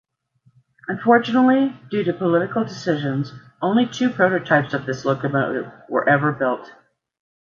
Unfortunately, 0.87 1.79
due 1.91 2.03
to 2.05 2.11
political 2.13 2.63
decisions 2.63 3.33
only 3.61 3.85
two 3.85 4.09
prototypes 4.09 4.73
of 4.73 4.87
this 4.87 5.05
locomotive 5.05 5.71
were 5.89 6.09
ever 6.09 6.31
built. 6.31 6.71